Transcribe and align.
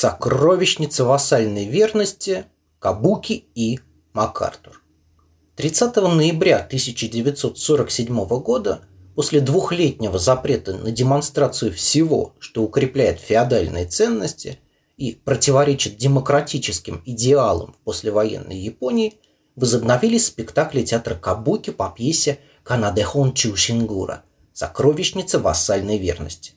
Сокровищница 0.00 1.04
вассальной 1.04 1.66
верности 1.66 2.46
Кабуки 2.78 3.44
и 3.54 3.80
МакАртур. 4.14 4.82
30 5.56 5.94
ноября 5.96 6.60
1947 6.60 8.26
года, 8.40 8.80
после 9.14 9.42
двухлетнего 9.42 10.18
запрета 10.18 10.74
на 10.74 10.90
демонстрацию 10.90 11.74
всего, 11.74 12.34
что 12.38 12.62
укрепляет 12.62 13.20
феодальные 13.20 13.84
ценности 13.84 14.58
и 14.96 15.12
противоречит 15.12 15.98
демократическим 15.98 17.02
идеалам 17.04 17.74
в 17.74 17.84
послевоенной 17.84 18.56
Японии, 18.56 19.18
возобновились 19.54 20.28
спектакли 20.28 20.80
театра 20.80 21.14
Кабуки 21.14 21.72
по 21.72 21.90
пьесе 21.90 22.38
«Канадехон 22.62 23.34
Чушингура» 23.34 24.24
«Сокровищница 24.54 25.40
вассальной 25.40 25.98
верности». 25.98 26.54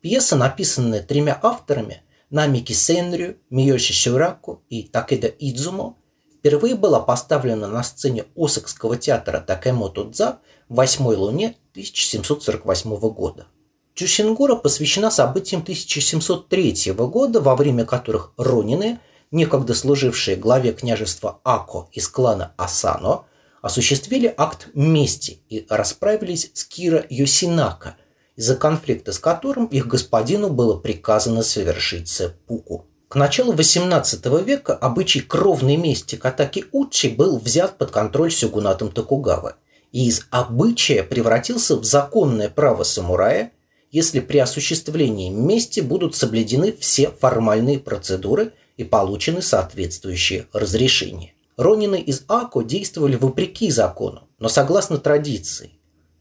Пьеса, 0.00 0.34
написанная 0.34 1.00
тремя 1.00 1.38
авторами 1.40 2.02
Намики 2.32 2.72
Сенрю, 2.72 3.36
Миёши 3.50 3.92
Шураку 3.92 4.62
и 4.70 4.84
Такеда 4.84 5.26
Идзумо, 5.26 5.96
впервые 6.38 6.76
была 6.76 6.98
поставлена 6.98 7.68
на 7.68 7.82
сцене 7.82 8.24
Осакского 8.34 8.96
театра 8.96 9.38
Такэмото 9.40 10.04
Дза 10.04 10.38
в 10.70 10.76
«Восьмой 10.76 11.16
луне» 11.16 11.56
1748 11.72 12.98
года. 13.10 13.48
Чушингура 13.92 14.56
посвящена 14.56 15.10
событиям 15.10 15.60
1703 15.60 16.94
года, 16.94 17.42
во 17.42 17.54
время 17.54 17.84
которых 17.84 18.32
Ронины, 18.38 18.98
некогда 19.30 19.74
служившие 19.74 20.38
главе 20.38 20.72
княжества 20.72 21.38
Ако 21.44 21.90
из 21.92 22.08
клана 22.08 22.54
Асано, 22.56 23.26
осуществили 23.60 24.32
акт 24.34 24.68
мести 24.72 25.40
и 25.50 25.66
расправились 25.68 26.50
с 26.54 26.64
Кира 26.64 27.04
Йосинака, 27.10 27.96
из-за 28.36 28.56
конфликта 28.56 29.12
с 29.12 29.18
которым 29.18 29.66
их 29.66 29.86
господину 29.86 30.48
было 30.48 30.76
приказано 30.78 31.42
совершить 31.42 32.08
сеппуку. 32.08 32.86
К 33.08 33.16
началу 33.16 33.52
XVIII 33.52 34.42
века 34.42 34.74
обычай 34.74 35.20
кровной 35.20 35.76
мести 35.76 36.16
Катаки 36.16 36.64
Учи 36.72 37.08
был 37.08 37.38
взят 37.38 37.76
под 37.76 37.90
контроль 37.90 38.32
сёгунатом 38.32 38.90
Токугава 38.90 39.56
и 39.92 40.06
из 40.06 40.26
обычая 40.30 41.02
превратился 41.02 41.76
в 41.76 41.84
законное 41.84 42.48
право 42.48 42.84
самурая, 42.84 43.52
если 43.90 44.20
при 44.20 44.38
осуществлении 44.38 45.28
мести 45.28 45.80
будут 45.80 46.16
соблюдены 46.16 46.74
все 46.80 47.10
формальные 47.10 47.78
процедуры 47.78 48.52
и 48.78 48.84
получены 48.84 49.42
соответствующие 49.42 50.46
разрешения. 50.54 51.34
Ронины 51.58 52.00
из 52.00 52.24
Ако 52.28 52.62
действовали 52.62 53.16
вопреки 53.16 53.70
закону, 53.70 54.28
но 54.38 54.48
согласно 54.48 54.96
традиции, 54.96 55.72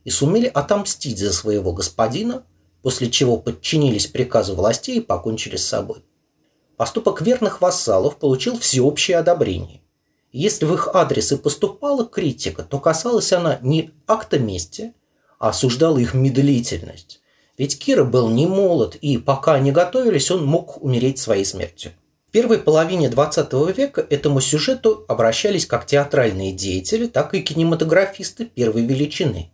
и 0.04 0.10
сумели 0.10 0.48
отомстить 0.48 1.20
за 1.20 1.34
своего 1.34 1.74
господина, 1.74 2.44
после 2.82 3.10
чего 3.10 3.38
подчинились 3.38 4.08
приказу 4.08 4.56
властей 4.56 4.98
и 4.98 5.02
покончили 5.02 5.56
с 5.56 5.68
собой. 5.68 6.04
Поступок 6.78 7.22
верных 7.22 7.62
вассалов 7.62 8.18
получил 8.18 8.58
всеобщее 8.58 9.18
одобрение. 9.18 9.82
Если 10.32 10.66
в 10.66 10.74
их 10.74 10.88
адрес 10.94 11.32
и 11.32 11.38
поступала 11.38 12.06
критика, 12.06 12.64
то 12.64 12.80
касалась 12.80 13.34
она 13.34 13.60
не 13.62 13.92
акта 14.08 14.40
мести, 14.40 14.94
а 15.40 15.50
осуждала 15.50 15.98
их 15.98 16.14
медлительность. 16.14 17.22
Ведь 17.58 17.78
Кира 17.78 18.06
был 18.06 18.30
не 18.30 18.48
молод, 18.48 18.96
и 18.96 19.18
пока 19.18 19.54
они 19.54 19.72
готовились, 19.72 20.32
он 20.32 20.46
мог 20.46 20.82
умереть 20.82 21.20
своей 21.20 21.46
смертью. 21.46 21.92
В 22.30 22.32
первой 22.32 22.60
половине 22.60 23.10
XX 23.10 23.74
века 23.74 24.08
этому 24.10 24.40
сюжету 24.40 25.04
обращались 25.10 25.66
как 25.66 25.86
театральные 25.86 26.54
деятели, 26.54 27.08
так 27.08 27.34
и 27.34 27.42
кинематографисты 27.42 28.46
первой 28.46 28.86
величины. 28.86 29.52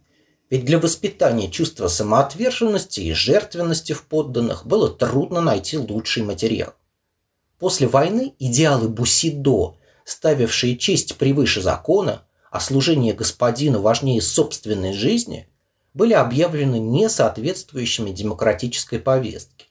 Ведь 0.50 0.64
для 0.64 0.80
воспитания 0.80 1.50
чувства 1.50 1.90
самоотверженности 1.90 3.02
и 3.02 3.12
жертвенности 3.12 3.92
в 3.94 4.04
подданных 4.04 4.66
было 4.66 4.90
трудно 4.90 5.42
найти 5.42 5.78
лучший 5.78 6.24
материал. 6.24 6.74
После 7.60 7.88
войны 7.88 8.34
идеалы 8.40 8.88
Бусидо, 8.88 9.76
ставившие 10.06 10.78
честь 10.78 11.18
превыше 11.18 11.62
закона, 11.62 12.24
а 12.50 12.62
служение 12.62 13.14
господину 13.14 13.82
важнее 13.82 14.22
собственной 14.22 14.94
жизни, 14.94 15.50
были 15.94 16.14
объявлены 16.14 16.80
несоответствующими 16.80 18.12
демократической 18.12 19.00
повестке. 19.00 19.66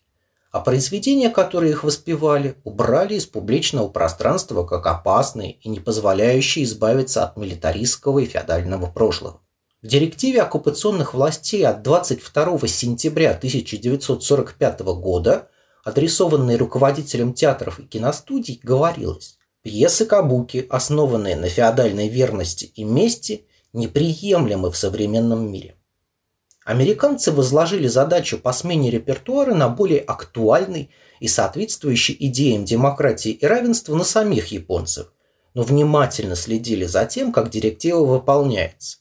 А 0.50 0.61
произведения, 0.61 1.31
которые 1.31 1.73
их 1.73 1.84
воспевали, 1.84 2.56
убрали 2.65 3.15
из 3.15 3.27
публичного 3.27 3.89
пространства 3.89 4.65
как 4.65 4.87
опасные 4.87 5.53
и 5.53 5.69
не 5.69 5.81
позволяющие 5.81 6.65
избавиться 6.65 7.25
от 7.25 7.37
милитаристского 7.37 8.19
и 8.19 8.27
феодального 8.27 8.87
прошлого. 8.87 9.41
В 9.87 9.89
директиве 9.89 10.43
оккупационных 10.43 11.15
властей 11.15 11.65
от 11.65 11.85
22 11.85 12.67
сентября 12.67 13.31
1945 13.31 14.81
года, 14.81 15.49
адресованной 15.85 16.57
руководителям 16.57 17.33
театров 17.33 17.79
и 17.79 17.85
киностудий, 17.85 18.59
говорилось 18.65 19.39
«Пьесы 19.63 20.05
Кабуки, 20.05 20.67
основанные 20.71 21.37
на 21.37 21.49
феодальной 21.49 22.09
верности 22.09 22.65
и 22.65 22.83
мести, 22.83 23.47
неприемлемы 23.73 24.73
в 24.73 24.77
современном 24.77 25.53
мире». 25.53 25.77
Американцы 26.65 27.31
возложили 27.31 27.87
задачу 27.87 28.39
по 28.39 28.53
смене 28.53 28.91
репертуара 28.91 29.55
на 29.55 29.69
более 29.69 30.01
актуальный 30.01 30.91
и 31.21 31.29
соответствующий 31.29 32.17
идеям 32.19 32.65
демократии 32.65 33.31
и 33.31 33.47
равенства 33.47 33.95
на 33.95 34.03
самих 34.03 34.49
японцев, 34.49 35.13
но 35.55 35.63
внимательно 35.63 36.35
следили 36.35 36.87
за 36.87 37.05
тем, 37.05 37.31
как 37.31 37.51
директива 37.51 38.05
выполняется. 38.05 38.99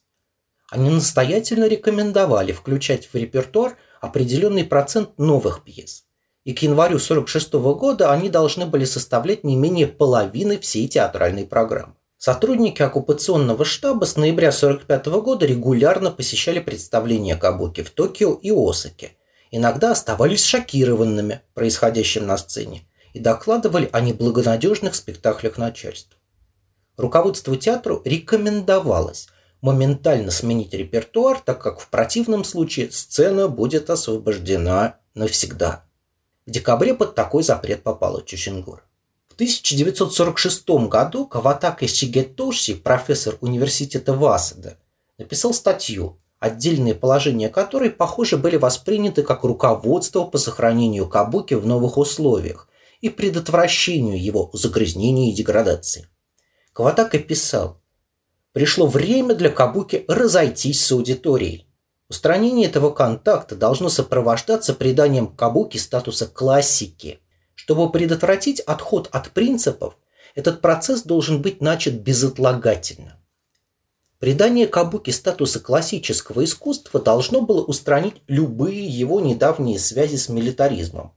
Они 0.71 0.89
настоятельно 0.89 1.67
рекомендовали 1.67 2.51
включать 2.51 3.07
в 3.11 3.15
репертуар 3.15 3.77
определенный 4.01 4.63
процент 4.63 5.17
новых 5.17 5.63
пьес. 5.63 6.05
И 6.43 6.53
к 6.53 6.61
январю 6.61 6.97
1946 6.97 7.53
года 7.79 8.11
они 8.11 8.29
должны 8.29 8.65
были 8.65 8.85
составлять 8.85 9.43
не 9.43 9.55
менее 9.55 9.87
половины 9.87 10.59
всей 10.59 10.87
театральной 10.87 11.45
программы. 11.45 11.95
Сотрудники 12.17 12.81
оккупационного 12.81 13.65
штаба 13.65 14.05
с 14.05 14.15
ноября 14.15 14.49
1945 14.49 15.05
года 15.21 15.45
регулярно 15.45 16.11
посещали 16.11 16.59
представления 16.59 17.35
Кабуки 17.35 17.83
в 17.83 17.91
Токио 17.91 18.33
и 18.33 18.51
Осаке. 18.51 19.11
Иногда 19.51 19.91
оставались 19.91 20.43
шокированными 20.43 21.41
происходящим 21.53 22.25
на 22.25 22.37
сцене 22.37 22.87
и 23.13 23.19
докладывали 23.19 23.89
о 23.91 24.01
неблагонадежных 24.01 24.95
спектаклях 24.95 25.57
начальства. 25.57 26.17
Руководству 26.97 27.55
театру 27.55 28.01
рекомендовалось 28.05 29.27
моментально 29.65 30.29
сменить 30.29 30.75
репертуар, 30.75 31.39
так 31.43 31.59
как 31.59 31.79
в 31.79 31.87
противном 31.87 32.43
случае 32.43 32.91
сцена 32.91 33.47
будет 33.47 33.89
освобождена 33.89 34.99
навсегда. 35.15 35.85
В 36.45 36.51
декабре 36.51 36.93
под 36.93 37.15
такой 37.15 37.41
запрет 37.41 37.81
попала 37.81 38.21
Чучингур. 38.23 38.83
В 39.27 39.33
1946 39.33 40.69
году 40.87 41.25
Каватака 41.25 41.87
Сигетоши, 41.87 42.75
профессор 42.75 43.37
университета 43.41 44.13
Васада, 44.13 44.77
написал 45.17 45.51
статью, 45.51 46.19
отдельные 46.37 46.93
положения 46.93 47.49
которой, 47.49 47.89
похоже, 47.89 48.37
были 48.37 48.57
восприняты 48.57 49.23
как 49.23 49.43
руководство 49.43 50.25
по 50.25 50.37
сохранению 50.37 51.09
кабуки 51.09 51.55
в 51.55 51.65
новых 51.65 51.97
условиях 51.97 52.69
и 53.01 53.09
предотвращению 53.09 54.23
его 54.23 54.51
загрязнения 54.53 55.31
и 55.31 55.35
деградации. 55.35 56.07
Каватака 56.71 57.17
писал, 57.17 57.81
Пришло 58.55 58.87
время 58.87 59.35
для 59.35 59.49
Кабуки 59.49 60.05
разойтись 60.07 60.81
с 60.81 60.89
аудиторией. 60.93 61.67
Устранение 62.07 62.69
этого 62.69 62.89
контакта 62.89 63.53
должно 63.53 63.89
сопровождаться 63.89 64.73
приданием 64.73 65.27
Кабуки 65.27 65.75
статуса 65.75 66.25
классики. 66.25 67.19
Чтобы 67.53 67.91
предотвратить 67.91 68.61
отход 68.61 69.09
от 69.11 69.31
принципов, 69.31 69.97
этот 70.35 70.61
процесс 70.61 71.03
должен 71.03 71.41
быть 71.41 71.59
начат 71.59 71.95
безотлагательно. 71.95 73.19
Придание 74.19 74.67
Кабуки 74.67 75.11
статуса 75.11 75.59
классического 75.59 76.45
искусства 76.45 77.01
должно 77.01 77.41
было 77.41 77.61
устранить 77.61 78.21
любые 78.27 78.85
его 78.85 79.19
недавние 79.19 79.79
связи 79.79 80.15
с 80.15 80.29
милитаризмом. 80.29 81.13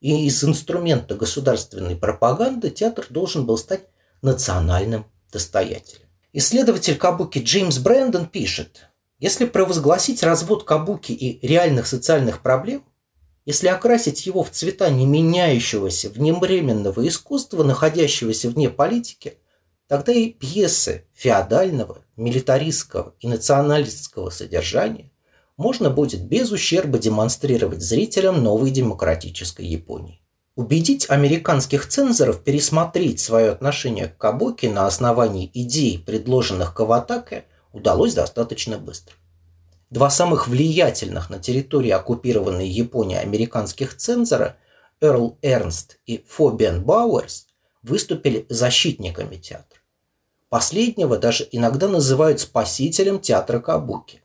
И 0.00 0.26
из 0.26 0.42
инструмента 0.42 1.14
государственной 1.14 1.94
пропаганды 1.94 2.68
театр 2.68 3.06
должен 3.10 3.46
был 3.46 3.58
стать 3.58 3.82
национальным 4.22 5.06
достоятелем. 5.30 6.09
Исследователь 6.32 6.96
Кабуки 6.96 7.40
Джеймс 7.40 7.78
Брэндон 7.78 8.26
пишет, 8.26 8.86
если 9.18 9.46
провозгласить 9.46 10.22
развод 10.22 10.62
Кабуки 10.62 11.10
и 11.10 11.44
реальных 11.44 11.88
социальных 11.88 12.40
проблем, 12.40 12.84
если 13.46 13.66
окрасить 13.66 14.26
его 14.26 14.44
в 14.44 14.50
цвета 14.50 14.90
не 14.90 15.06
меняющегося 15.06 16.08
вневременного 16.08 17.06
искусства, 17.08 17.64
находящегося 17.64 18.48
вне 18.48 18.70
политики, 18.70 19.38
тогда 19.88 20.12
и 20.12 20.28
пьесы 20.30 21.04
феодального, 21.14 22.04
милитаристского 22.16 23.16
и 23.18 23.26
националистского 23.26 24.30
содержания 24.30 25.10
можно 25.56 25.90
будет 25.90 26.22
без 26.22 26.52
ущерба 26.52 26.98
демонстрировать 26.98 27.82
зрителям 27.82 28.40
новой 28.44 28.70
демократической 28.70 29.66
Японии. 29.66 30.19
Убедить 30.60 31.08
американских 31.08 31.88
цензоров 31.88 32.44
пересмотреть 32.44 33.18
свое 33.18 33.50
отношение 33.50 34.08
к 34.08 34.18
Кабуки 34.18 34.66
на 34.66 34.86
основании 34.86 35.50
идей, 35.54 35.98
предложенных 35.98 36.74
Каватаке, 36.74 37.46
удалось 37.72 38.12
достаточно 38.12 38.76
быстро. 38.76 39.14
Два 39.88 40.10
самых 40.10 40.48
влиятельных 40.48 41.30
на 41.30 41.38
территории 41.38 41.88
оккупированной 41.88 42.68
Японии 42.68 43.16
американских 43.16 43.96
цензора 43.96 44.58
Эрл 45.00 45.38
Эрнст 45.40 45.98
и 46.04 46.26
Фобиан 46.28 46.84
Бауэрс 46.84 47.46
выступили 47.82 48.44
защитниками 48.50 49.36
театра. 49.36 49.80
Последнего 50.50 51.16
даже 51.16 51.48
иногда 51.52 51.88
называют 51.88 52.38
спасителем 52.38 53.18
театра 53.18 53.60
Кабуки. 53.60 54.22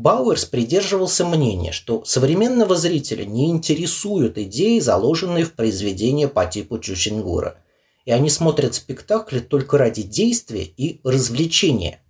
Бауэрс 0.00 0.46
придерживался 0.46 1.26
мнения, 1.26 1.72
что 1.72 2.02
современного 2.06 2.74
зрителя 2.74 3.26
не 3.26 3.50
интересуют 3.50 4.38
идеи, 4.38 4.78
заложенные 4.78 5.44
в 5.44 5.52
произведения 5.52 6.26
по 6.26 6.46
типу 6.46 6.78
Чучингура, 6.78 7.58
и 8.06 8.10
они 8.10 8.30
смотрят 8.30 8.74
спектакли 8.74 9.40
только 9.40 9.76
ради 9.76 10.02
действия 10.02 10.64
и 10.64 11.02
развлечения. 11.04 12.02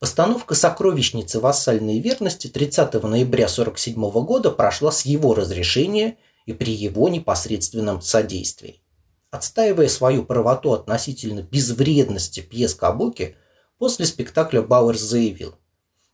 Постановка 0.00 0.56
«Сокровищницы 0.56 1.38
вассальной 1.38 2.00
верности» 2.00 2.48
30 2.48 2.94
ноября 2.94 3.44
1947 3.44 4.10
года 4.24 4.50
прошла 4.50 4.90
с 4.90 5.02
его 5.06 5.36
разрешения 5.36 6.16
и 6.46 6.52
при 6.52 6.72
его 6.72 7.08
непосредственном 7.08 8.02
содействии. 8.02 8.82
Отстаивая 9.30 9.86
свою 9.86 10.24
правоту 10.24 10.72
относительно 10.72 11.42
безвредности 11.42 12.40
пьес 12.40 12.74
Кабуки, 12.74 13.36
после 13.78 14.04
спектакля 14.04 14.62
Бауэрс 14.62 15.00
заявил– 15.00 15.54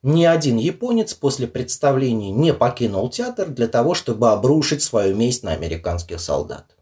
ни 0.05 0.27
один 0.27 0.59
японец 0.59 1.15
после 1.15 1.49
представления 1.49 2.31
не 2.31 2.53
покинул 2.53 3.09
театр 3.09 3.49
для 3.49 3.69
того, 3.69 3.95
чтобы 3.95 4.31
обрушить 4.31 4.83
свою 4.83 5.17
месть 5.17 5.43
на 5.43 5.53
американских 5.53 6.21
солдат. 6.21 6.77